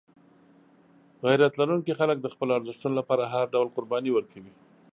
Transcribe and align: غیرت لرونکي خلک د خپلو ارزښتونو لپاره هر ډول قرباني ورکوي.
غیرت 1.25 1.53
لرونکي 1.61 1.93
خلک 1.99 2.17
د 2.21 2.27
خپلو 2.33 2.51
ارزښتونو 2.57 2.95
لپاره 2.99 3.23
هر 3.33 3.45
ډول 3.53 3.67
قرباني 3.75 4.11
ورکوي. 4.13 4.53